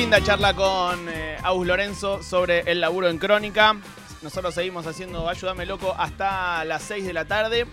Linda 0.00 0.24
charla 0.24 0.54
con 0.54 1.10
eh, 1.10 1.36
Lorenzo 1.62 2.22
sobre 2.22 2.60
el 2.60 2.80
laburo 2.80 3.10
en 3.10 3.18
Crónica. 3.18 3.76
Nosotros 4.22 4.54
seguimos 4.54 4.86
haciendo 4.86 5.28
Ayúdame 5.28 5.66
Loco 5.66 5.94
hasta 5.94 6.64
las 6.64 6.82
6 6.84 7.04
de 7.04 7.12
la 7.12 7.26
tarde. 7.26 7.66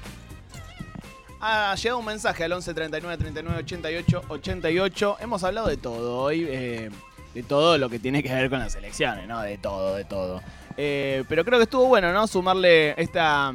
Ha 1.39 1.73
llegado 1.75 1.99
un 1.99 2.05
mensaje 2.05 2.43
al 2.43 2.51
11 2.51 2.73
39 2.73 3.17
39 3.17 3.59
88 3.59 4.23
88. 4.27 5.17
Hemos 5.21 5.41
hablado 5.45 5.69
de 5.69 5.77
todo 5.77 6.17
hoy, 6.17 6.45
eh, 6.49 6.89
de 7.33 7.43
todo 7.43 7.77
lo 7.77 7.89
que 7.89 7.97
tiene 7.97 8.21
que 8.21 8.33
ver 8.33 8.49
con 8.49 8.59
las 8.59 8.75
elecciones, 8.75 9.25
¿no? 9.25 9.41
De 9.41 9.57
todo, 9.57 9.95
de 9.95 10.03
todo. 10.03 10.41
Eh, 10.75 11.23
pero 11.29 11.45
creo 11.45 11.59
que 11.59 11.63
estuvo 11.63 11.85
bueno, 11.85 12.11
¿no? 12.11 12.27
Sumarle 12.27 13.01
esta, 13.01 13.53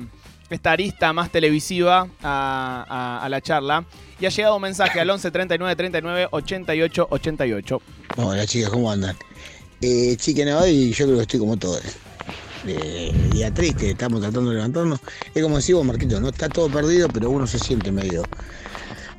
esta 0.52 0.72
arista 0.72 1.12
más 1.12 1.30
televisiva 1.30 2.08
a, 2.22 3.26
la 3.28 3.40
charla. 3.40 3.84
Y 4.20 4.26
ha 4.26 4.28
llegado 4.28 4.56
un 4.56 4.62
mensaje 4.62 5.00
al 5.00 5.10
11 5.10 5.30
39 5.30 5.76
39 5.76 6.28
88 6.30 7.06
88. 7.10 7.82
Hola 8.16 8.46
chicas, 8.46 8.70
¿cómo 8.70 8.90
andan? 8.90 9.16
Eh, 9.80 10.16
chica, 10.16 10.44
no, 10.44 10.66
y 10.66 10.92
yo 10.92 11.06
creo 11.06 11.16
que 11.16 11.22
estoy 11.22 11.40
como 11.40 11.56
todos. 11.56 11.82
Eh, 12.66 13.12
día 13.32 13.52
triste, 13.52 13.90
estamos 13.90 14.20
tratando 14.20 14.50
de 14.50 14.56
levantarnos. 14.56 15.00
Es 15.34 15.42
como 15.42 15.58
decís 15.58 15.74
vos, 15.74 15.84
Marquito, 15.84 16.20
no 16.20 16.28
está 16.28 16.48
todo 16.48 16.68
perdido, 16.70 17.08
pero 17.08 17.30
uno 17.30 17.46
se 17.46 17.58
siente 17.58 17.90
medio, 17.90 18.22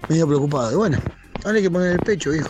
medio 0.07 0.27
preocupado. 0.27 0.71
Y 0.71 0.75
bueno, 0.75 0.99
ahora 1.43 1.57
hay 1.57 1.63
que 1.63 1.71
poner 1.71 1.93
el 1.93 1.99
pecho, 1.99 2.33
hijo. 2.33 2.49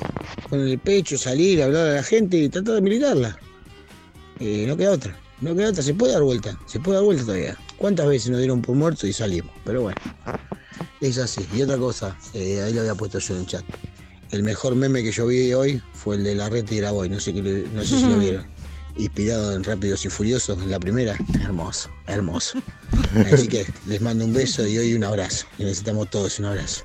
Poner 0.50 0.68
el 0.68 0.80
pecho, 0.80 1.18
salir, 1.18 1.64
hablar 1.64 1.88
a 1.88 1.94
la 1.96 2.04
gente 2.04 2.38
y 2.38 2.50
tratar 2.50 2.76
de 2.76 2.82
militarla. 2.82 3.40
Eh, 4.46 4.66
no 4.68 4.76
queda 4.76 4.92
otra, 4.92 5.18
no 5.40 5.56
queda 5.56 5.70
otra, 5.70 5.82
se 5.82 5.94
puede 5.94 6.12
dar 6.12 6.22
vuelta, 6.22 6.60
se 6.66 6.78
puede 6.78 6.98
dar 6.98 7.06
vuelta 7.06 7.24
todavía. 7.24 7.58
¿Cuántas 7.78 8.08
veces 8.08 8.30
nos 8.30 8.40
dieron 8.40 8.62
por 8.62 8.76
muertos 8.76 9.06
y 9.06 9.14
salimos? 9.14 9.52
Pero 9.64 9.84
bueno, 9.84 9.96
es 11.00 11.18
así. 11.18 11.48
Y 11.54 11.62
otra 11.62 11.78
cosa, 11.78 12.18
eh, 12.34 12.62
ahí 12.62 12.74
lo 12.74 12.82
había 12.82 12.94
puesto 12.94 13.20
yo 13.20 13.36
en 13.36 13.40
el 13.40 13.48
chat. 13.48 13.64
El 14.32 14.44
mejor 14.44 14.76
meme 14.76 15.02
que 15.02 15.14
yo 15.14 15.28
vi 15.28 15.54
hoy 15.54 15.82
fue 15.94 16.18
el 16.18 16.26
de 16.26 16.36
la 16.36 16.50
red 16.50 16.70
y 16.70 16.76
Graboy, 16.76 17.08
no 17.08 17.22
sé, 17.22 17.34
qué 17.34 17.42
no 17.74 17.84
sé 17.84 18.00
si 18.00 18.06
lo 18.06 18.18
vieron. 18.20 18.46
Inspirado 18.98 19.56
en 19.56 19.64
Rápidos 19.64 20.04
y 20.04 20.10
Furiosos, 20.10 20.62
en 20.62 20.70
la 20.70 20.80
primera. 20.80 21.16
Hermoso, 21.42 21.90
hermoso. 22.08 22.60
Así 23.32 23.48
que 23.48 23.66
les 23.88 24.02
mando 24.02 24.26
un 24.26 24.34
beso 24.34 24.68
y 24.68 24.78
hoy 24.78 24.94
un 24.94 25.06
abrazo. 25.06 25.46
Y 25.58 25.64
necesitamos 25.64 26.10
todos 26.10 26.38
un 26.40 26.46
abrazo. 26.46 26.84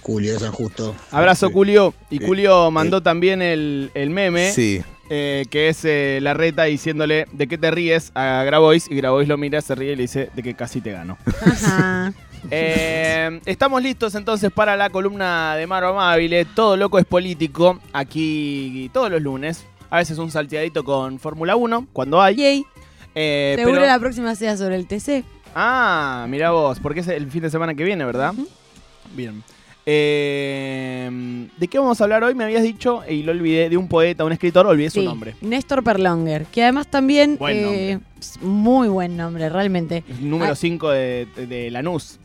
Julio 0.00 0.36
San 0.40 0.50
Justo. 0.50 0.96
Abrazo, 1.12 1.48
Julio. 1.50 1.94
Y 2.10 2.18
Julio 2.18 2.72
mandó 2.72 3.04
también 3.04 3.40
el, 3.40 3.92
el 3.94 4.10
meme. 4.10 4.52
Sí. 4.52 4.82
Eh, 5.14 5.44
que 5.50 5.68
es 5.68 5.84
eh, 5.84 6.20
la 6.22 6.32
reta 6.32 6.64
diciéndole 6.64 7.26
de 7.32 7.46
qué 7.46 7.58
te 7.58 7.70
ríes 7.70 8.12
a 8.14 8.44
Grabois 8.44 8.90
y 8.90 8.94
Grabois 8.96 9.28
lo 9.28 9.36
mira, 9.36 9.60
se 9.60 9.74
ríe 9.74 9.92
y 9.92 9.96
le 9.96 10.02
dice 10.02 10.30
de 10.34 10.42
que 10.42 10.54
casi 10.54 10.80
te 10.80 10.92
gano. 10.92 11.18
Ajá. 11.44 12.12
Eh, 12.50 13.40
estamos 13.46 13.80
listos 13.80 14.16
entonces 14.16 14.50
para 14.50 14.76
la 14.76 14.90
columna 14.90 15.54
de 15.54 15.64
Maro 15.68 15.90
Amabile. 15.90 16.44
Todo 16.44 16.76
loco 16.76 16.98
es 16.98 17.04
político. 17.04 17.78
Aquí 17.92 18.90
todos 18.92 19.12
los 19.12 19.22
lunes. 19.22 19.64
A 19.90 19.98
veces 19.98 20.18
un 20.18 20.28
salteadito 20.28 20.82
con 20.82 21.20
Fórmula 21.20 21.54
1, 21.54 21.86
cuando 21.92 22.20
hay. 22.20 22.34
Yay. 22.34 22.64
Eh, 23.14 23.54
Seguro 23.56 23.76
pero- 23.76 23.86
la 23.86 23.98
próxima 24.00 24.34
sea 24.34 24.56
sobre 24.56 24.74
el 24.74 24.88
TC. 24.88 25.22
Ah, 25.54 26.26
mira 26.28 26.50
vos, 26.50 26.80
porque 26.80 26.98
es 26.98 27.06
el 27.06 27.30
fin 27.30 27.42
de 27.42 27.50
semana 27.50 27.74
que 27.74 27.84
viene, 27.84 28.04
¿verdad? 28.04 28.34
Bien. 29.14 29.44
Eh, 29.84 31.48
¿De 31.56 31.68
qué 31.68 31.78
vamos 31.78 32.00
a 32.00 32.04
hablar 32.04 32.22
hoy? 32.24 32.34
Me 32.34 32.44
habías 32.44 32.62
dicho, 32.62 33.02
y 33.08 33.22
lo 33.22 33.32
olvidé, 33.32 33.68
de 33.68 33.76
un 33.76 33.88
poeta, 33.88 34.24
un 34.24 34.32
escritor, 34.32 34.66
olvidé 34.66 34.90
su 34.90 35.02
nombre. 35.02 35.34
Néstor 35.40 35.82
Perlonger, 35.82 36.46
que 36.46 36.62
además 36.62 36.86
también 36.88 37.36
Buen 37.38 37.56
eh, 37.56 37.98
muy 38.40 38.88
buen 38.88 39.16
nombre, 39.16 39.48
realmente. 39.48 40.04
Número 40.20 40.52
Ah. 40.52 40.56
5 40.56 40.90
de, 40.90 41.26
de 41.48 41.70
Lanús. 41.70 42.18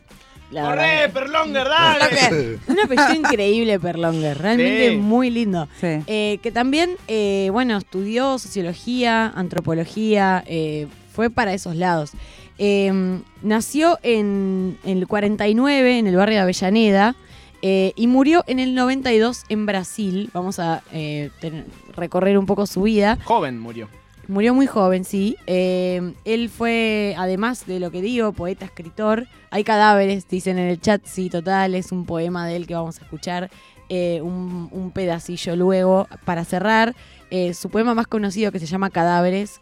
La 0.50 0.62
¡Corre, 0.62 0.76
verdad. 0.76 1.12
Perlonger, 1.12 1.64
dale! 1.68 2.58
Un 2.68 2.80
apellido 2.80 3.14
increíble, 3.14 3.78
Perlonger, 3.78 4.38
realmente 4.38 4.90
Sí. 4.92 4.96
muy 4.96 5.28
lindo. 5.30 5.68
Sí. 5.80 5.88
Eh, 6.06 6.38
que 6.42 6.50
también, 6.50 6.90
eh, 7.06 7.50
bueno, 7.52 7.76
estudió 7.76 8.38
sociología, 8.38 9.26
antropología, 9.34 10.42
eh, 10.46 10.86
fue 11.12 11.28
para 11.28 11.52
esos 11.52 11.76
lados. 11.76 12.12
Eh, 12.56 13.20
nació 13.42 13.98
en, 14.02 14.78
en 14.84 14.98
el 14.98 15.06
49, 15.06 15.98
en 15.98 16.06
el 16.06 16.16
barrio 16.16 16.36
de 16.38 16.42
Avellaneda, 16.42 17.14
eh, 17.62 17.92
y 17.96 18.06
murió 18.06 18.44
en 18.46 18.58
el 18.58 18.74
92 18.74 19.44
en 19.48 19.66
Brasil. 19.66 20.30
Vamos 20.32 20.58
a 20.58 20.82
eh, 20.92 21.30
ten- 21.40 21.64
recorrer 21.94 22.38
un 22.38 22.46
poco 22.46 22.66
su 22.66 22.82
vida. 22.82 23.18
Joven 23.24 23.58
murió. 23.58 23.88
Murió 24.28 24.54
muy 24.54 24.66
joven, 24.66 25.04
sí. 25.04 25.36
Eh, 25.46 26.12
él 26.24 26.50
fue, 26.50 27.14
además 27.16 27.66
de 27.66 27.80
lo 27.80 27.90
que 27.90 28.02
digo, 28.02 28.32
poeta, 28.32 28.66
escritor. 28.66 29.26
Hay 29.50 29.64
cadáveres, 29.64 30.28
dicen 30.28 30.58
en 30.58 30.68
el 30.68 30.80
chat, 30.80 31.00
sí, 31.06 31.30
total, 31.30 31.74
es 31.74 31.92
un 31.92 32.04
poema 32.04 32.46
de 32.46 32.56
él 32.56 32.66
que 32.66 32.74
vamos 32.74 32.98
a 33.00 33.04
escuchar. 33.04 33.50
un, 33.90 34.68
un 34.70 34.90
pedacillo 34.90 35.56
luego 35.56 36.06
para 36.26 36.44
cerrar. 36.44 36.94
su 37.54 37.70
poema 37.70 37.94
más 37.94 38.06
conocido 38.06 38.52
que 38.52 38.58
se 38.58 38.66
llama 38.66 38.90
Cadáveres. 38.90 39.60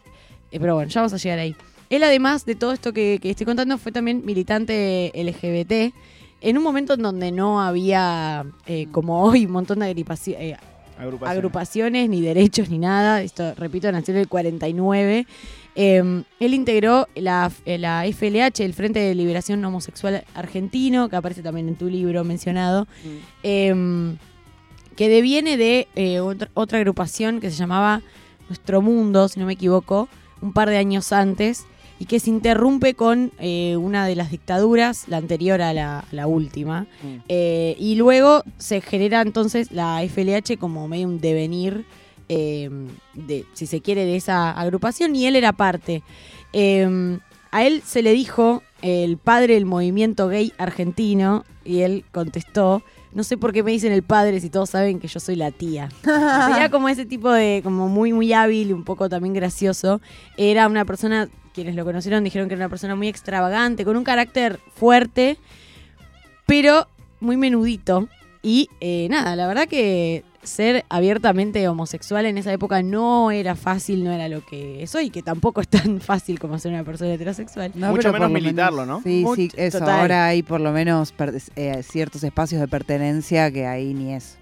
Pero 0.51 0.75
bueno, 0.75 0.89
ya 0.89 0.99
vamos 1.01 1.13
a 1.13 1.17
llegar 1.17 1.39
ahí. 1.39 1.55
Él, 1.89 2.03
además 2.03 2.45
de 2.45 2.55
todo 2.55 2.73
esto 2.73 2.91
que, 2.91 3.19
que 3.21 3.29
estoy 3.29 3.45
contando, 3.45 3.77
fue 3.77 3.93
también 3.93 4.25
militante 4.25 5.11
LGBT. 5.15 5.93
En 6.41 6.57
un 6.57 6.63
momento 6.63 6.93
en 6.93 7.01
donde 7.01 7.31
no 7.31 7.61
había, 7.61 8.45
eh, 8.65 8.87
como 8.91 9.23
hoy, 9.23 9.45
un 9.45 9.51
montón 9.51 9.79
de 9.79 9.85
agrupaciones 9.87 10.57
Agrupación. 10.99 11.37
agrupaciones, 11.37 12.09
ni 12.09 12.21
derechos, 12.21 12.69
ni 12.69 12.79
nada. 12.79 13.21
Esto, 13.21 13.53
repito, 13.55 13.91
nació 13.91 14.13
en 14.15 14.21
el 14.21 14.27
49. 14.27 15.27
Eh, 15.75 16.23
él 16.39 16.53
integró 16.55 17.07
la, 17.13 17.51
eh, 17.65 17.77
la 17.77 18.05
FLH, 18.07 18.65
el 18.65 18.73
Frente 18.73 18.99
de 18.99 19.13
Liberación 19.13 19.63
Homosexual 19.63 20.23
Argentino, 20.33 21.07
que 21.07 21.15
aparece 21.15 21.43
también 21.43 21.67
en 21.67 21.75
tu 21.75 21.87
libro 21.87 22.23
mencionado, 22.23 22.87
eh, 23.43 24.15
que 24.95 25.09
deviene 25.09 25.55
de 25.57 25.87
eh, 25.95 26.19
otra, 26.19 26.49
otra 26.55 26.79
agrupación 26.79 27.39
que 27.39 27.51
se 27.51 27.57
llamaba 27.57 28.01
Nuestro 28.49 28.81
Mundo, 28.81 29.27
si 29.27 29.39
no 29.39 29.45
me 29.45 29.53
equivoco, 29.53 30.09
un 30.41 30.51
par 30.53 30.67
de 30.69 30.77
años 30.77 31.11
antes, 31.13 31.65
y 31.99 32.05
que 32.05 32.19
se 32.19 32.29
interrumpe 32.29 32.93
con 32.93 33.31
eh, 33.39 33.75
una 33.77 34.05
de 34.05 34.15
las 34.15 34.31
dictaduras, 34.31 35.07
la 35.07 35.17
anterior 35.17 35.61
a 35.61 35.73
la, 35.73 36.05
la 36.11 36.27
última. 36.27 36.81
Mm. 37.01 37.15
Eh, 37.27 37.75
y 37.79 37.95
luego 37.95 38.43
se 38.57 38.81
genera 38.81 39.21
entonces 39.21 39.71
la 39.71 40.01
FLH 40.07 40.57
como 40.59 40.87
medio 40.87 41.07
un 41.07 41.19
devenir, 41.19 41.85
eh, 42.29 42.69
de, 43.13 43.45
si 43.53 43.65
se 43.65 43.81
quiere, 43.81 44.05
de 44.05 44.15
esa 44.15 44.51
agrupación 44.51 45.15
y 45.15 45.25
él 45.25 45.35
era 45.35 45.53
parte. 45.53 46.03
Eh, 46.53 47.19
a 47.51 47.65
él 47.65 47.81
se 47.85 48.01
le 48.01 48.11
dijo 48.11 48.61
el 48.81 49.17
padre 49.17 49.55
del 49.55 49.65
movimiento 49.65 50.27
gay 50.27 50.53
argentino 50.57 51.45
y 51.65 51.81
él 51.81 52.05
contestó, 52.11 52.83
no 53.13 53.23
sé 53.23 53.37
por 53.37 53.53
qué 53.53 53.63
me 53.63 53.71
dicen 53.71 53.91
el 53.91 54.03
padre 54.03 54.39
si 54.39 54.49
todos 54.49 54.69
saben 54.69 54.99
que 54.99 55.07
yo 55.07 55.19
soy 55.19 55.35
la 55.35 55.51
tía. 55.51 55.89
Sería 56.03 56.69
como 56.69 56.89
ese 56.89 57.05
tipo 57.05 57.31
de, 57.31 57.61
como 57.63 57.87
muy, 57.87 58.13
muy 58.13 58.33
hábil 58.33 58.69
y 58.69 58.73
un 58.73 58.83
poco 58.83 59.09
también 59.09 59.33
gracioso. 59.33 60.01
Era 60.37 60.67
una 60.67 60.85
persona, 60.85 61.29
quienes 61.57 61.73
lo 61.75 61.83
conocieron 61.85 62.23
dijeron 62.23 62.47
que 62.47 62.53
era 62.53 62.63
una 62.65 62.69
persona 62.69 62.95
muy 62.95 63.07
extravagante, 63.07 63.83
con 63.83 63.97
un 63.97 64.03
carácter 64.03 64.59
fuerte, 64.75 65.37
pero 66.45 66.87
muy 67.19 67.35
menudito. 67.35 68.07
Y 68.43 68.69
eh, 68.79 69.07
nada, 69.09 69.35
la 69.35 69.47
verdad 69.47 69.67
que 69.67 70.23
ser 70.43 70.85
abiertamente 70.87 71.67
homosexual 71.67 72.27
en 72.27 72.37
esa 72.37 72.53
época 72.53 72.83
no 72.83 73.31
era 73.31 73.55
fácil, 73.55 74.03
no 74.03 74.11
era 74.13 74.29
lo 74.29 74.45
que 74.45 74.83
es 74.83 74.93
hoy, 74.93 75.09
que 75.09 75.23
tampoco 75.23 75.61
es 75.61 75.67
tan 75.67 75.99
fácil 75.99 76.39
como 76.39 76.59
ser 76.59 76.71
una 76.73 76.83
persona 76.83 77.13
heterosexual. 77.15 77.71
No, 77.73 77.89
Mucho 77.89 78.13
menos 78.13 78.29
militarlo, 78.29 78.85
¿no? 78.85 79.01
Sí, 79.01 79.23
Mucho- 79.23 79.35
sí, 79.41 79.51
eso. 79.57 79.79
total. 79.79 79.99
Ahora 80.01 80.27
hay 80.27 80.43
por 80.43 80.61
lo 80.61 80.71
menos 80.71 81.11
eh, 81.55 81.81
ciertos 81.83 82.23
espacios 82.23 82.61
de 82.61 82.67
pertenencia 82.67 83.51
que 83.51 83.65
ahí 83.65 83.95
ni 83.95 84.13
es. 84.13 84.37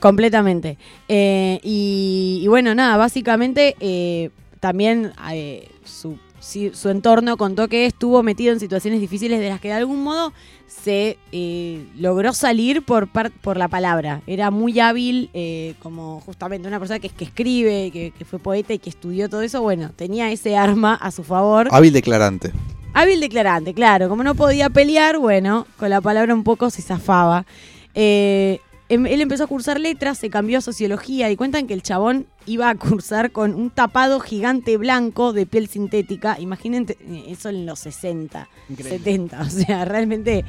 Completamente. 0.00 0.76
Eh, 1.06 1.60
y, 1.62 2.40
y 2.42 2.48
bueno, 2.48 2.74
nada, 2.74 2.96
básicamente 2.96 3.76
eh, 3.80 4.30
también 4.60 5.12
eh, 5.32 5.70
su, 5.84 6.18
sí, 6.40 6.70
su 6.74 6.88
entorno 6.88 7.36
contó 7.36 7.68
que 7.68 7.86
estuvo 7.86 8.22
metido 8.22 8.52
en 8.52 8.60
situaciones 8.60 9.00
difíciles 9.00 9.40
de 9.40 9.48
las 9.48 9.60
que 9.60 9.68
de 9.68 9.74
algún 9.74 10.02
modo 10.02 10.32
se 10.66 11.18
eh, 11.32 11.86
logró 11.96 12.32
salir 12.32 12.82
por, 12.82 13.08
par- 13.08 13.30
por 13.30 13.56
la 13.56 13.68
palabra. 13.68 14.22
Era 14.26 14.50
muy 14.50 14.78
hábil, 14.80 15.30
eh, 15.34 15.74
como 15.80 16.20
justamente 16.20 16.68
una 16.68 16.78
persona 16.78 16.98
que, 17.00 17.08
que 17.08 17.24
escribe, 17.24 17.90
que, 17.90 18.12
que 18.16 18.24
fue 18.24 18.38
poeta 18.38 18.72
y 18.74 18.78
que 18.78 18.90
estudió 18.90 19.28
todo 19.28 19.42
eso. 19.42 19.62
Bueno, 19.62 19.90
tenía 19.96 20.30
ese 20.30 20.56
arma 20.56 20.94
a 20.94 21.10
su 21.10 21.24
favor. 21.24 21.68
Hábil 21.70 21.92
declarante. 21.92 22.52
Hábil 22.94 23.20
declarante, 23.20 23.74
claro. 23.74 24.08
Como 24.08 24.22
no 24.24 24.34
podía 24.34 24.70
pelear, 24.70 25.18
bueno, 25.18 25.66
con 25.78 25.90
la 25.90 26.00
palabra 26.00 26.34
un 26.34 26.44
poco 26.44 26.68
se 26.70 26.82
zafaba. 26.82 27.46
Eh, 27.94 28.60
él 28.88 29.20
empezó 29.20 29.44
a 29.44 29.46
cursar 29.46 29.78
letras, 29.80 30.18
se 30.18 30.30
cambió 30.30 30.58
a 30.58 30.60
sociología 30.62 31.30
y 31.30 31.36
cuentan 31.36 31.66
que 31.66 31.74
el 31.74 31.82
chabón 31.82 32.26
iba 32.46 32.70
a 32.70 32.74
cursar 32.74 33.32
con 33.32 33.54
un 33.54 33.70
tapado 33.70 34.18
gigante 34.20 34.76
blanco 34.78 35.32
de 35.32 35.44
piel 35.46 35.68
sintética. 35.68 36.36
Imagínense 36.40 36.96
eh, 37.00 37.24
eso 37.28 37.50
en 37.50 37.66
los 37.66 37.78
60, 37.80 38.48
Increíble. 38.70 38.98
70. 38.98 39.40
O 39.42 39.50
sea, 39.50 39.84
realmente. 39.86 40.44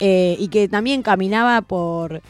eh, 0.00 0.36
y 0.38 0.48
que 0.48 0.68
también 0.68 1.02
caminaba 1.02 1.60
por. 1.62 2.22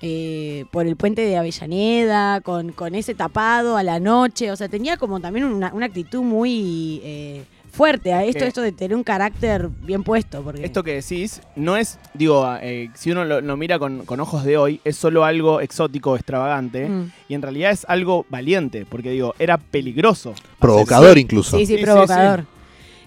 eh, 0.00 0.64
por 0.70 0.86
el 0.86 0.94
puente 0.94 1.22
de 1.22 1.36
Avellaneda, 1.36 2.40
con, 2.40 2.70
con 2.72 2.94
ese 2.94 3.14
tapado 3.16 3.76
a 3.76 3.82
la 3.82 3.98
noche, 3.98 4.52
o 4.52 4.56
sea, 4.56 4.68
tenía 4.68 4.96
como 4.96 5.18
también 5.20 5.44
una, 5.44 5.72
una 5.74 5.86
actitud 5.86 6.22
muy 6.22 7.00
eh, 7.02 7.44
fuerte 7.78 8.12
a 8.12 8.24
esto, 8.24 8.44
esto 8.44 8.60
de 8.60 8.72
tener 8.72 8.94
un 8.96 9.02
carácter 9.04 9.68
bien 9.82 10.02
puesto. 10.02 10.42
Porque 10.42 10.64
Esto 10.64 10.82
que 10.82 10.94
decís 10.94 11.40
no 11.56 11.76
es, 11.76 11.98
digo, 12.12 12.46
eh, 12.60 12.90
si 12.94 13.10
uno 13.12 13.24
lo, 13.24 13.40
lo 13.40 13.56
mira 13.56 13.78
con, 13.78 14.04
con 14.04 14.20
ojos 14.20 14.44
de 14.44 14.56
hoy, 14.58 14.80
es 14.84 14.96
solo 14.96 15.24
algo 15.24 15.60
exótico, 15.60 16.14
extravagante, 16.16 16.88
Mm. 16.88 17.10
y 17.28 17.34
en 17.34 17.42
realidad 17.42 17.70
es 17.70 17.86
algo 17.88 18.26
valiente, 18.28 18.84
porque 18.84 19.10
digo, 19.12 19.34
era 19.38 19.56
peligroso. 19.58 20.34
Provocador 20.58 21.10
Hacer- 21.12 21.18
incluso. 21.18 21.56
Sí, 21.56 21.64
sí, 21.66 21.72
Sí, 21.74 21.78
sí, 21.78 21.84
provocador. 21.84 22.44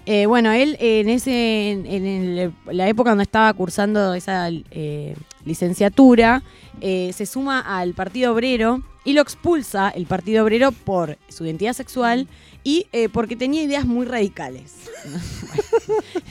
Eh, 0.04 0.26
bueno, 0.26 0.50
él 0.50 0.76
eh, 0.80 1.00
en 1.00 1.08
ese 1.10 1.70
en, 1.70 1.86
en 1.86 2.04
el- 2.06 2.52
la 2.72 2.88
época 2.88 3.10
donde 3.10 3.22
estaba 3.22 3.52
cursando 3.52 4.14
esa 4.14 4.48
eh, 4.50 5.14
licenciatura, 5.44 6.42
eh, 6.80 7.12
se 7.14 7.26
suma 7.26 7.60
al 7.60 7.94
Partido 7.94 8.32
Obrero 8.32 8.82
y 9.04 9.14
lo 9.14 9.22
expulsa 9.22 9.90
el 9.90 10.06
Partido 10.06 10.44
Obrero 10.44 10.72
por 10.72 11.18
su 11.28 11.44
identidad 11.44 11.72
sexual 11.72 12.28
y 12.64 12.86
eh, 12.92 13.08
porque 13.08 13.34
tenía 13.34 13.62
ideas 13.62 13.84
muy 13.84 14.06
radicales. 14.06 14.88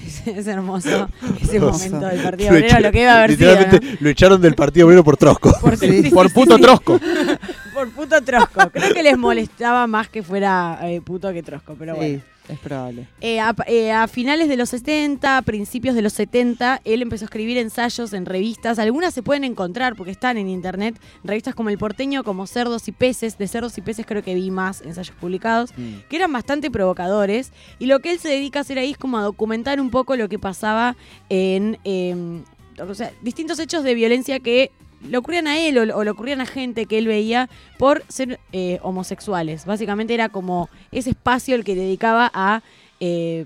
es, 0.06 0.28
es 0.28 0.48
hermoso 0.48 1.10
ese 1.42 1.60
momento 1.60 2.08
del 2.08 2.22
Partido 2.22 2.52
Obrero, 2.52 2.80
lo 2.80 2.92
que 2.92 3.02
iba 3.02 3.12
a 3.12 3.18
haber 3.24 3.36
sido. 3.36 3.52
Literalmente 3.52 3.92
¿no? 3.92 3.98
lo 4.00 4.10
echaron 4.10 4.42
del 4.42 4.56
Partido 4.56 4.88
Obrero 4.88 5.04
por 5.04 5.18
trosco. 5.18 5.54
Por, 5.62 5.78
sí, 5.78 6.04
sí, 6.04 6.10
Por 6.10 6.30
sí, 6.30 6.34
puto 6.34 6.56
sí. 6.56 6.62
trosco. 6.62 7.00
Por 7.74 7.92
puto 7.92 8.22
trosco. 8.22 8.70
Creo 8.72 8.94
que 8.94 9.04
les 9.04 9.18
molestaba 9.18 9.88
más 9.88 10.08
que 10.10 10.24
fuera 10.24 10.80
eh, 10.84 11.02
puto 11.02 11.32
que 11.34 11.44
trosco, 11.44 11.76
pero 11.78 11.96
bueno. 11.96 12.22
Es 12.52 12.60
probable. 12.60 13.08
Eh, 13.22 13.40
a, 13.40 13.56
eh, 13.68 13.92
a 13.92 14.08
finales 14.08 14.50
de 14.50 14.58
los 14.58 14.70
60, 14.70 15.42
principios 15.44 15.96
de 15.96 16.02
los 16.02 16.12
70, 16.14 16.82
él 16.84 17.02
empezó 17.02 17.24
a 17.24 17.28
escribir 17.28 17.58
ensayos 17.58 18.12
en 18.14 18.26
revistas. 18.26 18.78
Algunas 18.78 19.14
se 19.14 19.24
pueden 19.24 19.44
encontrar 19.46 19.96
porque 19.96 20.12
están 20.12 20.38
en 20.38 20.50
internet. 20.50 21.00
Revistas 21.24 21.56
como 21.56 21.70
El 21.70 21.78
Porteño, 21.78 22.24
como 22.24 22.48
Cerdos 22.48 22.88
y 22.88 22.92
Peces. 22.92 23.38
De 23.38 23.48
Cerdos 23.48 23.78
y 23.78 23.82
Peces 23.82 24.06
creo 24.06 24.22
que 24.22 24.36
vi 24.36 24.52
más 24.52 24.82
ensayos 24.82 25.16
publicados, 25.16 25.72
Mm. 25.78 26.08
que 26.10 26.16
eran 26.18 26.34
bastante 26.34 26.70
provocadores. 26.70 27.54
Y 27.80 27.86
lo 27.86 28.00
que 28.00 28.12
él 28.12 28.20
se 28.20 28.28
dedica 28.28 28.60
a 28.60 28.62
hacer 28.64 28.78
ahí 28.80 28.92
es 28.92 28.98
como 28.98 29.18
a 29.18 29.24
documentar 29.24 29.80
un 29.80 29.90
poco 29.90 30.16
lo 30.18 30.28
que 30.28 30.38
pasaba 30.38 30.98
en 31.30 31.78
eh, 31.86 32.42
o 32.80 32.94
sea, 32.96 33.12
distintos 33.22 33.60
hechos 33.60 33.84
de 33.84 33.94
violencia 33.94 34.40
que 34.40 34.72
le 35.08 35.18
ocurrían 35.18 35.48
a 35.48 35.60
él 35.60 35.78
o, 35.78 35.98
o 35.98 36.04
le 36.04 36.10
ocurrían 36.10 36.42
a 36.42 36.46
gente 36.46 36.86
que 36.86 36.98
él 36.98 37.08
veía 37.08 37.50
por 37.78 38.04
ser 38.08 38.40
eh, 38.52 38.80
homosexuales. 38.84 39.66
Básicamente 39.66 40.14
era 40.14 40.30
como 40.30 40.70
ese 40.92 41.12
espacio 41.12 41.56
el 41.56 41.64
que 41.64 41.76
dedicaba 41.76 42.32
a 42.34 42.62
eh, 43.00 43.46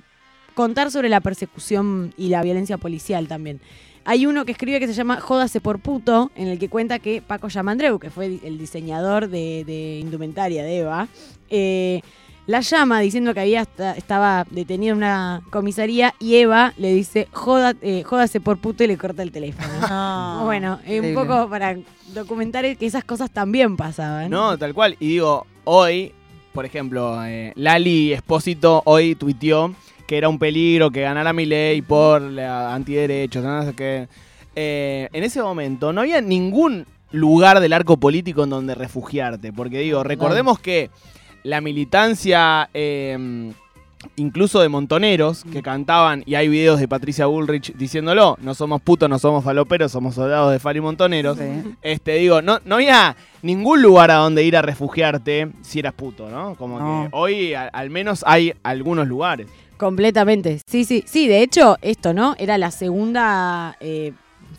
contar 0.53 0.91
sobre 0.91 1.09
la 1.09 1.21
persecución 1.21 2.13
y 2.17 2.29
la 2.29 2.41
violencia 2.41 2.77
policial 2.77 3.27
también. 3.27 3.59
Hay 4.07 4.27
uno 4.27 4.45
que 4.45 4.51
escribe 4.51 4.79
que 4.79 4.87
se 4.87 4.93
llama 4.93 5.19
Jódase 5.19 5.61
por 5.61 5.79
puto, 5.79 6.31
en 6.35 6.47
el 6.47 6.59
que 6.59 6.69
cuenta 6.69 6.99
que 6.99 7.23
Paco 7.23 7.47
Yamandreu, 7.47 7.97
que 7.97 8.11
fue 8.11 8.39
el 8.43 8.57
diseñador 8.59 9.29
de, 9.29 9.63
de 9.65 9.99
indumentaria 9.99 10.63
de 10.63 10.77
Eva, 10.77 11.07
eh, 11.49 12.01
la 12.47 12.61
llama 12.61 12.99
diciendo 12.99 13.33
que 13.33 13.39
había 13.39 13.61
esta- 13.61 13.93
estaba 13.93 14.45
detenido 14.51 14.91
en 14.93 14.97
una 14.97 15.41
comisaría 15.49 16.13
y 16.19 16.35
Eva 16.35 16.73
le 16.77 16.93
dice 16.93 17.27
Joda, 17.31 17.73
eh, 17.81 18.03
jódase 18.03 18.39
por 18.39 18.57
puto 18.57 18.83
y 18.83 18.87
le 18.87 18.97
corta 18.97 19.23
el 19.23 19.31
teléfono. 19.31 19.67
bueno, 20.45 20.79
eh, 20.85 21.01
un 21.01 21.13
poco 21.15 21.49
para 21.49 21.75
documentar 22.13 22.63
que 22.77 22.85
esas 22.85 23.03
cosas 23.03 23.31
también 23.31 23.75
pasaban. 23.77 24.29
No, 24.29 24.57
tal 24.57 24.73
cual. 24.73 24.95
Y 24.99 25.07
digo, 25.07 25.47
hoy, 25.63 26.13
por 26.53 26.65
ejemplo, 26.65 27.17
eh, 27.25 27.51
Lali 27.55 28.13
Espósito 28.13 28.81
hoy 28.85 29.15
tuiteó 29.15 29.73
que 30.07 30.17
era 30.17 30.29
un 30.29 30.37
peligro 30.37 30.91
que 30.91 31.01
ganara 31.01 31.33
mi 31.33 31.45
ley 31.47 31.81
por 31.81 32.21
la 32.21 32.75
antiderechos, 32.75 33.43
no 33.43 33.63
sé 33.63 33.73
qué. 33.73 34.07
Eh, 34.55 35.09
en 35.11 35.23
ese 35.23 35.41
momento 35.41 35.91
no 35.91 36.01
había 36.01 36.21
ningún 36.21 36.85
lugar 37.11 37.59
del 37.59 37.73
arco 37.73 37.97
político 37.97 38.43
en 38.43 38.51
donde 38.51 38.75
refugiarte. 38.75 39.51
Porque 39.51 39.79
digo, 39.79 40.03
recordemos 40.03 40.59
que 40.59 40.91
la 41.45 41.61
militancia, 41.61 42.69
eh, 42.73 43.51
incluso 44.15 44.59
de 44.61 44.69
montoneros, 44.69 45.43
que 45.51 45.61
cantaban, 45.61 46.23
y 46.25 46.35
hay 46.35 46.47
videos 46.47 46.79
de 46.79 46.87
Patricia 46.87 47.27
Bullrich 47.27 47.73
diciéndolo, 47.75 48.37
no 48.41 48.53
somos 48.55 48.81
putos, 48.81 49.07
no 49.09 49.19
somos 49.19 49.43
faloperos, 49.43 49.91
somos 49.91 50.15
soldados 50.15 50.51
de 50.51 50.59
Fari 50.59 50.81
Montoneros. 50.81 51.37
Sí. 51.37 51.75
Este, 51.81 52.15
digo, 52.15 52.41
no, 52.41 52.59
no 52.65 52.75
había 52.75 53.15
ningún 53.41 53.81
lugar 53.81 54.09
a 54.11 54.15
donde 54.15 54.43
ir 54.43 54.57
a 54.57 54.61
refugiarte 54.61 55.51
si 55.61 55.79
eras 55.79 55.93
puto, 55.93 56.29
¿no? 56.29 56.55
Como 56.55 56.79
No. 56.79 57.03
que 57.03 57.09
hoy 57.15 57.53
a- 57.53 57.67
al 57.67 57.89
menos 57.89 58.23
hay 58.27 58.53
algunos 58.63 59.07
lugares. 59.07 59.47
Completamente. 59.77 60.61
Sí, 60.67 60.83
sí, 60.85 61.03
sí. 61.05 61.27
De 61.27 61.41
hecho, 61.43 61.77
esto, 61.81 62.13
¿no? 62.13 62.35
Era 62.39 62.57
la 62.57 62.71
segunda 62.71 63.75
eh, 63.81 64.13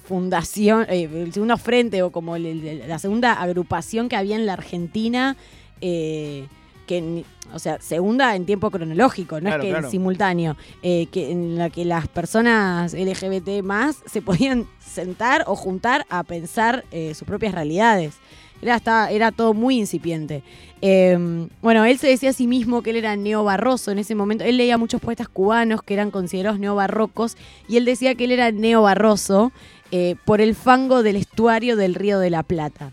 fundación, 0.05 0.87
eh, 0.89 1.09
el 1.13 1.33
segundo 1.33 1.57
frente 1.57 2.03
o 2.03 2.11
como 2.11 2.37
el- 2.37 2.47
el- 2.47 2.89
la 2.89 2.99
segunda 2.99 3.33
agrupación 3.33 4.09
que 4.09 4.17
había 4.17 4.37
en 4.37 4.47
la 4.47 4.53
Argentina. 4.55 5.37
eh, 5.83 6.47
que, 6.87 7.25
o 7.53 7.59
sea, 7.59 7.81
segunda 7.81 8.35
en 8.37 8.47
tiempo 8.47 8.71
cronológico, 8.71 9.37
no 9.37 9.49
Claro, 9.49 9.63
es 9.63 9.67
que 9.67 9.71
claro. 9.71 9.87
en 9.87 9.91
simultáneo, 9.91 10.57
eh, 10.83 11.07
que 11.11 11.31
en 11.31 11.59
la 11.59 11.69
que 11.71 11.85
las 11.85 12.09
personas 12.09 12.95
LGBT 12.95 13.63
más 13.63 13.97
se 14.07 14.23
podían 14.23 14.67
sentar 14.81 15.45
o 15.47 15.57
juntar 15.57 16.07
a 16.09 16.23
pensar 16.23 16.85
eh, 16.93 17.13
sus 17.15 17.27
propias 17.27 17.55
realidades. 17.55 18.15
Era, 18.63 18.77
estaba- 18.77 19.11
era 19.11 19.33
todo 19.33 19.53
muy 19.53 19.79
incipiente. 19.79 20.43
Eh, 20.81 21.47
bueno, 21.61 21.85
él 21.85 21.99
se 21.99 22.07
decía 22.07 22.31
a 22.31 22.33
sí 22.33 22.47
mismo 22.47 22.83
que 22.83 22.91
él 22.91 22.97
era 22.97 23.15
neobarroso 23.17 23.91
en 23.91 23.99
ese 23.99 24.15
momento. 24.15 24.45
Él 24.45 24.57
leía 24.57 24.79
muchos 24.79 25.01
poetas 25.01 25.29
cubanos 25.29 25.83
que 25.83 25.93
eran 25.95 26.11
considerados 26.11 26.59
neobarrocos 26.59 27.37
y 27.69 27.77
él 27.77 27.85
decía 27.85 28.15
que 28.15 28.25
él 28.25 28.33
era 28.33 28.51
neobarroso 28.53 29.53
eh, 29.93 30.17
por 30.25 30.41
el 30.41 30.55
fango 30.55 31.03
del 31.03 31.17
estuario 31.17 31.77
del 31.77 31.95
Río 31.95 32.19
de 32.19 32.31
la 32.31 32.43
Plata. 32.43 32.93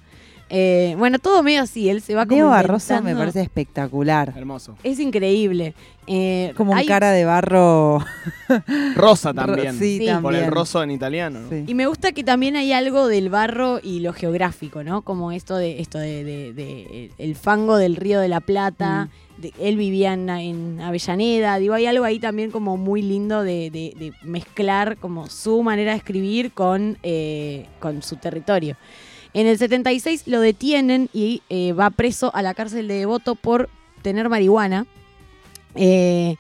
Eh, 0.50 0.95
bueno, 1.00 1.18
todo 1.19 1.42
medio 1.42 1.62
así, 1.63 1.90
él 1.90 2.01
se 2.01 2.13
va 2.13 2.25
como 2.25 2.36
Leo 2.38 2.50
Barroso 2.50 3.01
me 3.01 3.16
parece 3.16 3.42
espectacular. 3.42 4.34
Hermoso. 4.38 4.75
Es 4.84 5.00
increíble. 5.00 5.74
Eh, 6.06 6.54
Como 6.57 6.74
un 6.74 6.78
hay- 6.78 6.86
cara 6.86 7.12
de 7.12 7.25
barro. 7.25 8.00
Rosa 8.95 9.34
también. 9.34 9.74
Sí, 9.80 10.00
Sí. 10.00 10.06
también. 10.06 10.22
Por 10.22 10.36
el 10.36 10.51
roso 10.51 10.84
en 10.84 10.92
italiano. 10.92 11.40
¿no? 11.40 11.50
Sí. 11.50 11.63
Y 11.66 11.74
me 11.74 11.88
gusta 11.88 12.12
que 12.12 12.24
también 12.24 12.56
hay 12.56 12.72
algo 12.74 13.07
del 13.07 13.30
barro 13.30 13.80
y 13.81 14.01
lo 14.01 14.13
geográfico, 14.13 14.84
¿no? 14.84 15.01
Como 15.01 15.31
esto 15.31 15.56
de 15.56 15.80
esto 15.81 15.98
de, 15.98 16.24
de- 16.24 16.54
de- 16.54 17.12
el 17.18 17.36
fango 17.36 17.78
del 17.78 17.95
Río 17.95 18.19
de 18.19 18.28
la 18.28 18.42
Plata. 18.42 19.10
de- 19.38 19.54
él 19.60 19.78
vivía 19.78 20.13
en, 20.13 20.30
en 20.30 20.81
Avellaneda. 20.81 21.57
Digo, 21.57 21.73
hay 21.73 21.88
algo 21.88 22.06
ahí 22.06 22.19
también 22.19 22.52
como 22.52 22.78
muy 22.78 23.02
lindo 23.02 23.42
de, 23.42 23.71
de- 23.71 23.94
de 23.97 24.12
mezclar 24.23 24.97
como 24.97 25.28
su 25.28 25.64
manera 25.64 25.92
de 25.94 25.97
escribir 25.97 26.52
con, 26.52 26.97
eh, 27.02 27.66
con 27.80 28.04
su 28.04 28.18
territorio. 28.18 28.78
En 29.33 29.47
el 29.47 29.57
76 29.57 30.28
lo 30.28 30.40
detienen 30.40 31.09
y 31.13 31.42
eh, 31.49 31.73
va 31.73 31.90
preso 31.90 32.33
a 32.35 32.42
la 32.42 32.54
cárcel 32.54 32.87
de 32.87 32.95
Devoto 32.95 33.35
por 33.35 33.69
tener 34.02 34.30
marihuana. 34.30 34.85
Eh, 35.75 36.35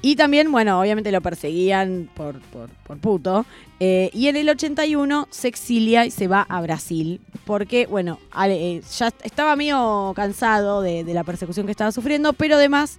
y 0.00 0.14
también, 0.14 0.52
bueno, 0.52 0.80
obviamente 0.80 1.10
lo 1.10 1.20
perseguían 1.20 2.08
por, 2.14 2.38
por, 2.40 2.70
por 2.86 2.98
puto. 2.98 3.44
Eh, 3.80 4.10
y 4.12 4.28
en 4.28 4.36
el 4.36 4.48
81 4.48 5.26
se 5.30 5.48
exilia 5.48 6.06
y 6.06 6.12
se 6.12 6.28
va 6.28 6.46
a 6.48 6.60
Brasil. 6.60 7.20
Porque, 7.44 7.86
bueno, 7.86 8.20
ya 8.32 9.12
estaba 9.24 9.56
medio 9.56 10.12
cansado 10.14 10.82
de, 10.82 11.02
de 11.02 11.14
la 11.14 11.24
persecución 11.24 11.66
que 11.66 11.72
estaba 11.72 11.90
sufriendo, 11.90 12.32
pero 12.32 12.54
además, 12.54 12.98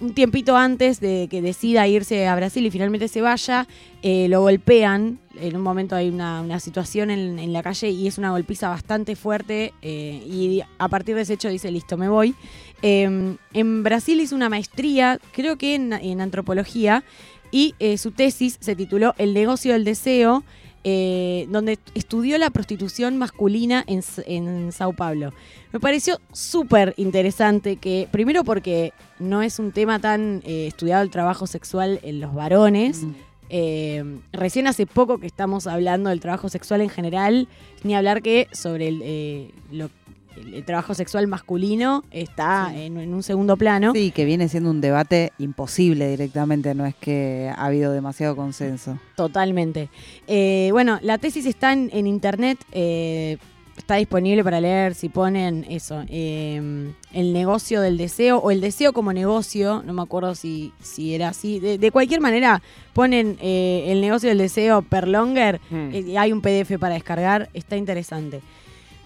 un 0.00 0.12
tiempito 0.12 0.56
antes 0.56 1.00
de 1.00 1.28
que 1.30 1.40
decida 1.40 1.86
irse 1.86 2.26
a 2.26 2.34
Brasil 2.34 2.66
y 2.66 2.70
finalmente 2.70 3.08
se 3.08 3.20
vaya, 3.20 3.66
eh, 4.02 4.28
lo 4.28 4.40
golpean. 4.42 5.18
En 5.40 5.56
un 5.56 5.62
momento 5.62 5.96
hay 5.96 6.08
una, 6.08 6.60
situación 6.60 7.10
en, 7.10 7.52
la 7.52 7.62
calle 7.62 7.90
y 7.90 8.06
es 8.06 8.18
una 8.18 8.30
golpiza 8.30 8.68
bastante 8.68 9.16
fuerte. 9.16 9.72
eh, 9.82 10.22
y 10.26 10.62
a 10.78 10.88
partir 10.88 11.14
de 11.14 11.22
ese 11.22 11.34
hecho 11.34 11.48
dice: 11.48 11.70
Listo, 11.70 11.96
me 11.96 12.08
voy. 12.08 12.34
Eh, 12.82 13.36
en 13.52 13.82
Brasil 13.82 14.20
hizo 14.20 14.36
una 14.36 14.48
maestría, 14.48 15.18
creo 15.32 15.56
que 15.56 15.74
en, 15.74 16.20
antropología, 16.20 17.04
y 17.50 17.74
su 17.96 18.10
tesis 18.10 18.56
se 18.60 18.74
tituló 18.74 19.14
El 19.16 19.32
negocio 19.32 19.72
del 19.72 19.84
deseo, 19.84 20.44
eh, 20.84 21.46
donde 21.50 21.78
estudió 21.94 22.36
la 22.38 22.50
prostitución 22.50 23.16
masculina 23.16 23.82
en, 23.86 24.02
en 24.26 24.70
Sao 24.72 24.92
Paulo. 24.92 25.32
Me 25.72 25.80
pareció 25.80 26.20
súper 26.32 26.94
interesante 26.98 27.76
que, 27.76 28.08
primero 28.12 28.44
porque 28.44 28.92
no 29.18 29.42
es 29.42 29.58
un 29.58 29.72
tema 29.72 29.98
tan 29.98 30.42
eh, 30.44 30.66
estudiado 30.68 31.02
el 31.02 31.10
trabajo 31.10 31.46
sexual 31.46 32.00
en 32.02 32.20
los 32.20 32.34
varones, 32.34 33.02
Mm. 33.02 33.12
eh, 33.50 34.04
recién 34.32 34.66
hace 34.66 34.86
poco 34.86 35.18
que 35.18 35.26
estamos 35.26 35.66
hablando 35.66 36.10
del 36.10 36.20
trabajo 36.20 36.48
sexual 36.48 36.80
en 36.80 36.88
general, 36.90 37.48
ni 37.82 37.94
hablar 37.94 38.22
que 38.22 38.48
sobre 38.52 38.88
el, 38.88 39.50
lo- 39.72 39.90
el- 40.36 40.54
el 40.54 40.64
trabajo 40.64 40.94
sexual 40.94 41.26
masculino 41.26 42.04
está 42.10 42.70
Sí. 42.74 42.82
en, 42.82 42.98
en 42.98 43.14
un 43.14 43.22
segundo 43.22 43.56
plano. 43.56 43.92
Sí, 43.94 44.10
que 44.10 44.24
viene 44.24 44.48
siendo 44.48 44.70
un 44.70 44.80
debate 44.80 45.32
imposible 45.38 46.08
directamente, 46.08 46.74
no 46.74 46.86
es 46.86 46.94
que 46.94 47.50
ha 47.54 47.66
habido 47.66 47.92
demasiado 47.92 48.36
consenso. 48.36 48.98
Totalmente. 49.16 49.88
Eh, 50.26 50.68
bueno, 50.72 50.98
la 51.02 51.18
tesis 51.18 51.46
está 51.46 51.72
en, 51.72 51.90
en 51.92 52.06
internet, 52.06 52.58
eh, 52.72 53.38
está 53.76 53.96
disponible 53.96 54.44
para 54.44 54.60
leer 54.60 54.94
si 54.94 55.08
ponen 55.08 55.66
eso, 55.68 56.04
eh, 56.08 56.92
el 57.12 57.32
negocio 57.32 57.80
del 57.80 57.96
deseo 57.98 58.38
o 58.38 58.52
el 58.52 58.60
deseo 58.60 58.92
como 58.92 59.12
negocio, 59.12 59.82
no 59.84 59.92
me 59.92 60.02
acuerdo 60.02 60.34
si, 60.36 60.72
si 60.80 61.12
era 61.14 61.28
así. 61.30 61.58
De, 61.58 61.76
de 61.78 61.90
cualquier 61.90 62.20
manera, 62.20 62.62
ponen 62.92 63.36
eh, 63.40 63.86
el 63.88 64.00
negocio 64.00 64.28
del 64.28 64.38
deseo 64.38 64.82
per 64.82 65.08
longer, 65.08 65.60
Mm. 65.70 65.90
eh, 65.92 66.18
hay 66.18 66.32
un 66.32 66.40
PDF 66.40 66.78
para 66.78 66.94
descargar, 66.94 67.48
está 67.52 67.76
interesante. 67.76 68.40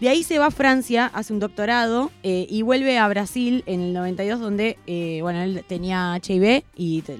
De 0.00 0.08
ahí 0.08 0.22
se 0.22 0.38
va 0.38 0.46
a 0.46 0.50
Francia, 0.50 1.10
hace 1.12 1.32
un 1.32 1.40
doctorado 1.40 2.10
eh, 2.22 2.46
y 2.48 2.62
vuelve 2.62 2.98
a 2.98 3.08
Brasil 3.08 3.64
en 3.66 3.80
el 3.80 3.92
92 3.92 4.38
donde, 4.38 4.78
eh, 4.86 5.18
bueno, 5.22 5.42
él 5.42 5.64
tenía 5.66 6.16
HIV 6.22 6.62
y 6.76 7.02
te- 7.02 7.18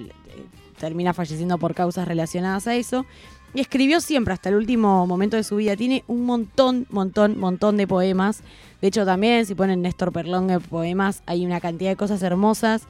termina 0.79 1.13
falleciendo 1.13 1.57
por 1.57 1.75
causas 1.75 2.07
relacionadas 2.07 2.67
a 2.67 2.75
eso. 2.75 3.05
Y 3.53 3.59
escribió 3.61 3.99
siempre 3.99 4.33
hasta 4.33 4.49
el 4.49 4.55
último 4.55 5.05
momento 5.07 5.35
de 5.35 5.43
su 5.43 5.55
vida. 5.57 5.75
Tiene 5.75 6.03
un 6.07 6.23
montón, 6.23 6.85
montón, 6.91 7.37
montón 7.37 7.77
de 7.77 7.87
poemas. 7.87 8.43
De 8.79 8.87
hecho, 8.89 9.05
también, 9.05 9.45
si 9.45 9.55
ponen 9.55 9.81
Néstor 9.81 10.13
Perlongue 10.13 10.59
poemas, 10.59 11.23
hay 11.25 11.45
una 11.45 11.59
cantidad 11.59 11.89
de 11.89 11.95
cosas 11.97 12.21
hermosas. 12.21 12.83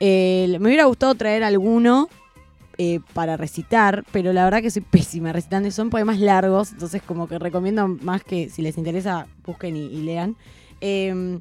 Eh, 0.00 0.56
me 0.60 0.68
hubiera 0.68 0.86
gustado 0.86 1.14
traer 1.14 1.44
alguno 1.44 2.08
eh, 2.80 3.00
para 3.12 3.36
recitar, 3.36 4.04
pero 4.12 4.32
la 4.32 4.44
verdad 4.44 4.62
que 4.62 4.70
soy 4.70 4.82
pésima 4.82 5.32
recitando 5.32 5.68
son 5.72 5.90
poemas 5.90 6.20
largos, 6.20 6.70
entonces 6.70 7.02
como 7.02 7.26
que 7.26 7.36
recomiendo 7.36 7.88
más 7.88 8.22
que 8.22 8.48
si 8.50 8.62
les 8.62 8.78
interesa 8.78 9.26
busquen 9.44 9.74
y, 9.74 9.88
lean. 10.02 10.36
Eh, 10.80 11.40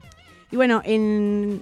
y 0.50 0.56
bueno, 0.56 0.82
en, 0.84 1.62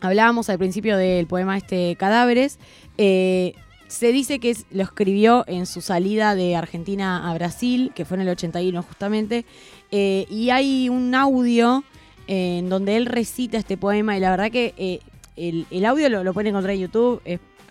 hablábamos 0.00 0.48
al 0.50 0.58
principio 0.58 0.96
del 0.96 1.26
poema 1.26 1.56
este 1.56 1.96
Cadáveres. 1.96 2.60
eh, 2.96 3.54
se 3.88 4.12
dice 4.12 4.38
que 4.38 4.56
lo 4.70 4.84
escribió 4.84 5.44
en 5.48 5.66
su 5.66 5.80
salida 5.80 6.36
de 6.36 6.54
Argentina 6.54 7.28
a 7.28 7.34
Brasil, 7.34 7.90
que 7.96 8.04
fue 8.04 8.18
en 8.18 8.20
el 8.20 8.28
81 8.28 8.82
justamente, 8.84 9.44
eh, 9.90 10.26
y 10.30 10.50
hay 10.50 10.88
un 10.88 11.12
audio 11.16 11.82
en 12.28 12.68
donde 12.68 12.96
él 12.96 13.06
recita 13.06 13.58
este 13.58 13.76
poema 13.76 14.16
y 14.16 14.20
la 14.20 14.30
verdad 14.30 14.52
que 14.52 15.02
el, 15.36 15.84
audio 15.84 16.08
lo, 16.08 16.22
lo 16.22 16.32
pueden 16.32 16.50
encontrar 16.50 16.76
en 16.76 16.82
YouTube, 16.82 17.20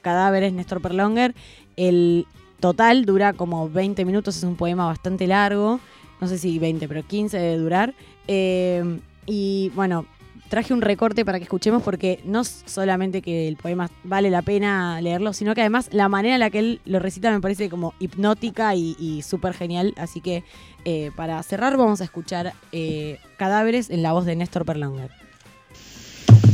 Cadáveres 0.01 0.53
Néstor 0.53 0.81
Perlonger, 0.81 1.34
el 1.77 2.25
total 2.60 3.05
dura 3.05 3.34
como 3.34 3.70
20 3.70 4.05
minutos, 4.05 4.38
es 4.38 4.43
un 4.43 4.55
poema 4.55 4.86
bastante 4.86 5.27
largo, 5.27 5.79
no 6.20 6.27
sé 6.27 6.38
si 6.38 6.60
20, 6.60 6.88
pero 6.88 7.03
15 7.03 7.38
debe 7.38 7.58
durar, 7.58 7.93
eh, 8.27 9.00
y 9.25 9.72
bueno, 9.75 10.05
traje 10.51 10.74
un 10.74 10.81
recorte 10.81 11.24
para 11.24 11.39
que 11.39 11.43
escuchemos 11.43 11.81
porque 11.81 12.20
no 12.25 12.43
solamente 12.43 13.22
que 13.22 13.48
el 13.48 13.55
poema 13.55 13.89
vale 14.03 14.29
la 14.29 14.41
pena 14.41 15.00
leerlo, 15.00 15.31
sino 15.31 15.55
que 15.55 15.62
además 15.62 15.88
la 15.93 16.10
manera 16.10 16.36
en 16.36 16.41
la 16.41 16.50
que 16.50 16.60
él 16.60 16.81
lo 16.84 17.00
recita 17.00 17.31
me 17.31 17.39
parece 17.39 17.70
como 17.70 17.93
hipnótica 18.00 18.75
y, 18.75 18.98
y 19.00 19.22
súper 19.22 19.53
genial. 19.53 19.93
Así 19.96 20.20
que 20.20 20.43
eh, 20.84 21.12
para 21.15 21.41
cerrar 21.43 21.77
vamos 21.77 22.01
a 22.01 22.03
escuchar 22.03 22.51
eh, 22.74 23.17
Cadáveres 23.38 23.89
en 23.89 24.03
la 24.03 24.12
voz 24.12 24.25
de 24.25 24.36
Néstor 24.36 24.65
Perlanger. 24.65 25.10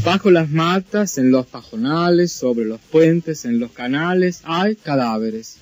Bajo 0.07 0.31
las 0.31 0.49
matas, 0.49 1.17
en 1.17 1.31
los 1.31 1.47
pajonales, 1.47 2.31
sobre 2.31 2.63
los 2.63 2.79
puentes, 2.79 3.43
en 3.43 3.59
los 3.59 3.73
canales, 3.73 4.39
hay 4.45 4.77
cadáveres. 4.77 5.57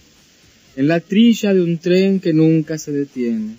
En 0.76 0.88
la 0.88 1.00
trilla 1.00 1.52
de 1.52 1.64
un 1.64 1.80
tren 1.80 2.20
que 2.20 2.32
nunca 2.32 2.78
se 2.78 2.92
detiene, 2.92 3.56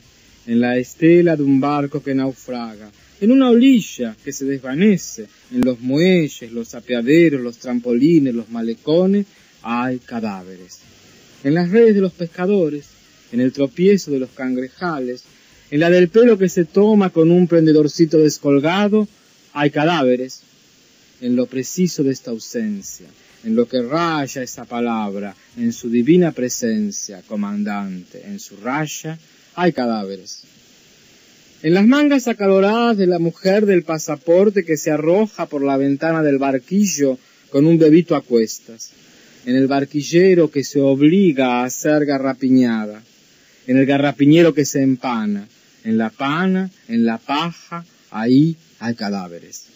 en 0.46 0.60
la 0.60 0.76
estela 0.76 1.34
de 1.34 1.42
un 1.42 1.60
barco 1.60 2.04
que 2.04 2.14
naufraga, 2.14 2.92
en 3.20 3.32
una 3.32 3.50
orilla 3.50 4.14
que 4.22 4.32
se 4.32 4.44
desvanece, 4.44 5.26
en 5.50 5.62
los 5.62 5.80
muelles, 5.80 6.52
los 6.52 6.72
apeaderos, 6.76 7.40
los 7.40 7.58
trampolines, 7.58 8.32
los 8.32 8.48
malecones, 8.48 9.26
hay 9.62 9.98
cadáveres. 9.98 10.78
En 11.42 11.54
las 11.54 11.68
redes 11.68 11.96
de 11.96 12.00
los 12.00 12.12
pescadores, 12.12 12.86
en 13.32 13.40
el 13.40 13.52
tropiezo 13.52 14.12
de 14.12 14.20
los 14.20 14.30
cangrejales, 14.30 15.24
en 15.72 15.80
la 15.80 15.90
del 15.90 16.10
pelo 16.10 16.38
que 16.38 16.48
se 16.48 16.64
toma 16.64 17.10
con 17.10 17.32
un 17.32 17.48
prendedorcito 17.48 18.18
descolgado, 18.18 19.08
hay 19.52 19.70
cadáveres 19.70 20.42
en 21.20 21.36
lo 21.36 21.46
preciso 21.46 22.02
de 22.02 22.12
esta 22.12 22.30
ausencia, 22.30 23.06
en 23.44 23.54
lo 23.54 23.68
que 23.68 23.82
raya 23.82 24.42
esa 24.42 24.64
palabra, 24.64 25.34
en 25.56 25.72
su 25.72 25.88
divina 25.88 26.32
presencia, 26.32 27.22
comandante, 27.26 28.22
en 28.26 28.38
su 28.40 28.56
raya, 28.56 29.18
hay 29.54 29.72
cadáveres. 29.72 30.42
En 31.62 31.74
las 31.74 31.86
mangas 31.86 32.28
acaloradas 32.28 32.96
de 32.96 33.06
la 33.06 33.18
mujer 33.18 33.66
del 33.66 33.82
pasaporte 33.82 34.64
que 34.64 34.76
se 34.76 34.90
arroja 34.90 35.46
por 35.46 35.62
la 35.62 35.76
ventana 35.76 36.22
del 36.22 36.38
barquillo 36.38 37.18
con 37.50 37.66
un 37.66 37.78
bebito 37.78 38.14
a 38.14 38.22
cuestas, 38.22 38.90
en 39.46 39.56
el 39.56 39.66
barquillero 39.66 40.50
que 40.50 40.64
se 40.64 40.80
obliga 40.80 41.64
a 41.64 41.70
ser 41.70 42.04
garrapiñada, 42.04 43.02
en 43.66 43.78
el 43.78 43.86
garrapiñero 43.86 44.52
que 44.52 44.64
se 44.64 44.82
empana, 44.82 45.48
en 45.84 45.98
la 45.98 46.10
pana, 46.10 46.70
en 46.88 47.06
la 47.06 47.18
paja, 47.18 47.84
ahí 48.10 48.56
hay 48.80 48.94
cadáveres. 48.94 49.75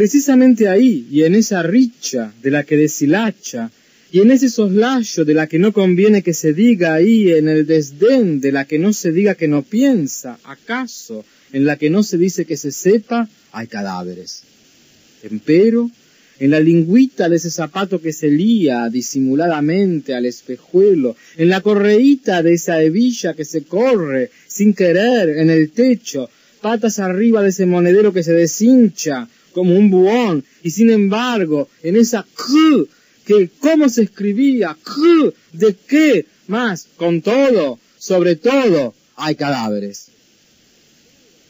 Precisamente 0.00 0.66
ahí, 0.66 1.06
y 1.10 1.24
en 1.24 1.34
esa 1.34 1.62
richa 1.62 2.32
de 2.42 2.50
la 2.50 2.64
que 2.64 2.78
deshilacha, 2.78 3.70
y 4.10 4.20
en 4.20 4.30
ese 4.30 4.48
soslayo 4.48 5.26
de 5.26 5.34
la 5.34 5.46
que 5.46 5.58
no 5.58 5.74
conviene 5.74 6.22
que 6.22 6.32
se 6.32 6.54
diga 6.54 6.94
ahí, 6.94 7.30
en 7.30 7.50
el 7.50 7.66
desdén 7.66 8.40
de 8.40 8.50
la 8.50 8.64
que 8.64 8.78
no 8.78 8.94
se 8.94 9.12
diga 9.12 9.34
que 9.34 9.46
no 9.46 9.60
piensa, 9.60 10.38
acaso, 10.44 11.26
en 11.52 11.66
la 11.66 11.76
que 11.76 11.90
no 11.90 12.02
se 12.02 12.16
dice 12.16 12.46
que 12.46 12.56
se 12.56 12.72
sepa, 12.72 13.28
hay 13.52 13.66
cadáveres. 13.66 14.42
Empero, 15.22 15.90
en 16.38 16.50
la 16.50 16.60
lingüita 16.60 17.28
de 17.28 17.36
ese 17.36 17.50
zapato 17.50 18.00
que 18.00 18.14
se 18.14 18.30
lía 18.30 18.88
disimuladamente 18.88 20.14
al 20.14 20.24
espejuelo, 20.24 21.14
en 21.36 21.50
la 21.50 21.60
correíta 21.60 22.42
de 22.42 22.54
esa 22.54 22.82
hebilla 22.82 23.34
que 23.34 23.44
se 23.44 23.64
corre 23.64 24.30
sin 24.46 24.72
querer 24.72 25.28
en 25.28 25.50
el 25.50 25.72
techo, 25.72 26.30
patas 26.62 26.98
arriba 27.00 27.42
de 27.42 27.50
ese 27.50 27.66
monedero 27.66 28.14
que 28.14 28.22
se 28.22 28.32
deshincha 28.32 29.28
como 29.52 29.74
un 29.76 29.90
buón, 29.90 30.44
y 30.62 30.70
sin 30.70 30.90
embargo, 30.90 31.68
en 31.82 31.96
esa 31.96 32.26
que 33.26 33.50
cómo 33.60 33.88
se 33.88 34.02
escribía, 34.02 34.76
de 35.52 35.76
qué, 35.86 36.26
más, 36.48 36.88
con 36.96 37.22
todo, 37.22 37.78
sobre 37.98 38.36
todo, 38.36 38.94
hay 39.16 39.34
cadáveres. 39.34 40.08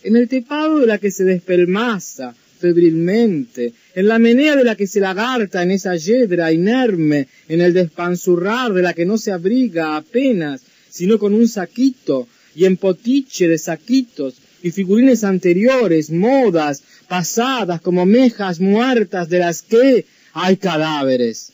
En 0.03 0.17
el 0.17 0.29
tepado 0.29 0.81
de 0.81 0.87
la 0.87 0.99
que 0.99 1.11
se 1.11 1.25
despelmaza 1.25 2.35
febrilmente, 2.59 3.73
en 3.95 4.09
la 4.09 4.19
menea 4.19 4.57
de 4.57 4.65
la 4.65 4.77
que 4.77 4.87
se 4.87 5.01
lagarta 5.01 5.63
en 5.63 5.71
esa 5.71 5.97
yedra 5.97 6.53
inerme, 6.53 7.29
en 7.49 7.61
el 7.61 7.73
despanzurrar 7.73 8.73
de 8.73 8.83
la 8.83 8.93
que 8.93 9.07
no 9.07 9.17
se 9.17 9.33
abriga 9.33 9.97
apenas, 9.97 10.63
sino 10.91 11.19
con 11.19 11.33
un 11.35 11.49
saquito, 11.49 12.29
y 12.55 12.65
en 12.65 12.77
potiche 12.77 13.49
de 13.49 13.59
saquitos, 13.59 14.35
y 14.63 14.71
figurines 14.71 15.25
anteriores, 15.25 16.11
modas, 16.11 16.83
pasadas 17.11 17.81
como 17.81 18.07
mejas 18.07 18.61
muertas 18.61 19.29
de 19.29 19.41
las 19.41 19.63
que 19.63 20.07
hay 20.33 20.57
cadáveres. 20.57 21.53